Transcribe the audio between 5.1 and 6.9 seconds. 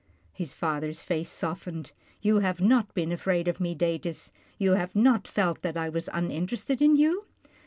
felt that I was uninterested